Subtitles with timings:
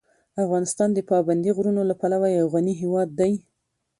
[0.43, 3.33] افغانستان د پابندي غرونو له پلوه یو غني هېواد دی.